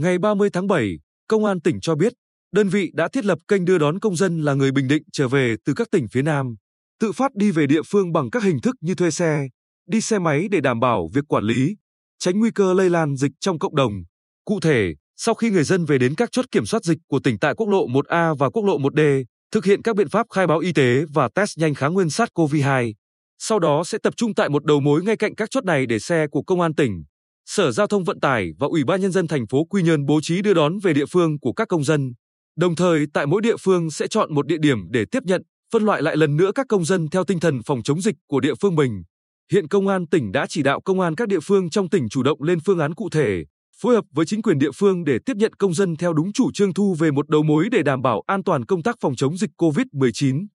Ngày 0.00 0.18
30 0.18 0.50
tháng 0.52 0.66
7, 0.66 0.98
Công 1.28 1.44
an 1.44 1.60
tỉnh 1.60 1.80
cho 1.80 1.94
biết, 1.94 2.12
đơn 2.52 2.68
vị 2.68 2.90
đã 2.94 3.08
thiết 3.08 3.24
lập 3.24 3.38
kênh 3.48 3.64
đưa 3.64 3.78
đón 3.78 3.98
công 3.98 4.16
dân 4.16 4.40
là 4.40 4.54
người 4.54 4.72
Bình 4.72 4.88
Định 4.88 5.02
trở 5.12 5.28
về 5.28 5.56
từ 5.64 5.74
các 5.74 5.88
tỉnh 5.90 6.06
phía 6.08 6.22
Nam, 6.22 6.54
tự 7.00 7.12
phát 7.12 7.34
đi 7.34 7.50
về 7.50 7.66
địa 7.66 7.82
phương 7.86 8.12
bằng 8.12 8.30
các 8.30 8.42
hình 8.42 8.60
thức 8.60 8.76
như 8.80 8.94
thuê 8.94 9.10
xe, 9.10 9.48
đi 9.88 10.00
xe 10.00 10.18
máy 10.18 10.48
để 10.50 10.60
đảm 10.60 10.80
bảo 10.80 11.08
việc 11.14 11.24
quản 11.28 11.44
lý, 11.44 11.76
tránh 12.18 12.38
nguy 12.38 12.50
cơ 12.50 12.74
lây 12.74 12.90
lan 12.90 13.16
dịch 13.16 13.32
trong 13.40 13.58
cộng 13.58 13.76
đồng. 13.76 13.92
Cụ 14.44 14.60
thể, 14.60 14.94
sau 15.16 15.34
khi 15.34 15.50
người 15.50 15.64
dân 15.64 15.84
về 15.84 15.98
đến 15.98 16.14
các 16.14 16.28
chốt 16.32 16.44
kiểm 16.50 16.66
soát 16.66 16.84
dịch 16.84 16.98
của 17.06 17.18
tỉnh 17.18 17.38
tại 17.38 17.54
quốc 17.54 17.68
lộ 17.68 17.86
1A 17.86 18.34
và 18.34 18.50
quốc 18.50 18.64
lộ 18.64 18.78
1D, 18.78 19.24
thực 19.52 19.64
hiện 19.64 19.82
các 19.82 19.96
biện 19.96 20.08
pháp 20.08 20.26
khai 20.30 20.46
báo 20.46 20.58
y 20.58 20.72
tế 20.72 21.04
và 21.12 21.28
test 21.34 21.58
nhanh 21.58 21.74
kháng 21.74 21.94
nguyên 21.94 22.08
SARS-CoV-2. 22.08 22.92
Sau 23.38 23.58
đó 23.58 23.84
sẽ 23.84 23.98
tập 23.98 24.16
trung 24.16 24.34
tại 24.34 24.48
một 24.48 24.64
đầu 24.64 24.80
mối 24.80 25.02
ngay 25.02 25.16
cạnh 25.16 25.34
các 25.34 25.50
chốt 25.50 25.64
này 25.64 25.86
để 25.86 25.98
xe 25.98 26.26
của 26.30 26.42
công 26.42 26.60
an 26.60 26.74
tỉnh, 26.74 27.04
Sở 27.52 27.70
Giao 27.70 27.86
thông 27.86 28.04
Vận 28.04 28.20
tải 28.20 28.50
và 28.58 28.66
Ủy 28.66 28.84
ban 28.84 29.00
nhân 29.00 29.12
dân 29.12 29.28
thành 29.28 29.46
phố 29.46 29.64
Quy 29.64 29.82
Nhơn 29.82 30.06
bố 30.06 30.20
trí 30.22 30.42
đưa 30.42 30.54
đón 30.54 30.78
về 30.78 30.92
địa 30.92 31.06
phương 31.06 31.38
của 31.40 31.52
các 31.52 31.68
công 31.68 31.84
dân. 31.84 32.12
Đồng 32.56 32.76
thời 32.76 33.06
tại 33.14 33.26
mỗi 33.26 33.42
địa 33.42 33.56
phương 33.60 33.90
sẽ 33.90 34.06
chọn 34.06 34.34
một 34.34 34.46
địa 34.46 34.56
điểm 34.60 34.78
để 34.90 35.04
tiếp 35.10 35.22
nhận, 35.24 35.42
phân 35.72 35.82
loại 35.82 36.02
lại 36.02 36.16
lần 36.16 36.36
nữa 36.36 36.50
các 36.54 36.66
công 36.68 36.84
dân 36.84 37.08
theo 37.08 37.24
tinh 37.24 37.40
thần 37.40 37.60
phòng 37.66 37.82
chống 37.82 38.00
dịch 38.00 38.14
của 38.28 38.40
địa 38.40 38.54
phương 38.60 38.74
mình. 38.74 39.02
Hiện 39.52 39.68
công 39.68 39.88
an 39.88 40.06
tỉnh 40.06 40.32
đã 40.32 40.46
chỉ 40.48 40.62
đạo 40.62 40.80
công 40.84 41.00
an 41.00 41.14
các 41.14 41.28
địa 41.28 41.40
phương 41.42 41.70
trong 41.70 41.88
tỉnh 41.88 42.08
chủ 42.08 42.22
động 42.22 42.42
lên 42.42 42.58
phương 42.66 42.78
án 42.78 42.94
cụ 42.94 43.08
thể, 43.12 43.44
phối 43.80 43.94
hợp 43.94 44.04
với 44.10 44.26
chính 44.26 44.42
quyền 44.42 44.58
địa 44.58 44.70
phương 44.74 45.04
để 45.04 45.18
tiếp 45.26 45.36
nhận 45.36 45.52
công 45.52 45.74
dân 45.74 45.96
theo 45.96 46.12
đúng 46.12 46.32
chủ 46.32 46.52
trương 46.52 46.74
thu 46.74 46.94
về 46.98 47.10
một 47.10 47.28
đầu 47.28 47.42
mối 47.42 47.68
để 47.72 47.82
đảm 47.82 48.02
bảo 48.02 48.22
an 48.26 48.44
toàn 48.44 48.64
công 48.64 48.82
tác 48.82 48.96
phòng 49.00 49.16
chống 49.16 49.36
dịch 49.36 49.50
COVID-19. 49.58 50.46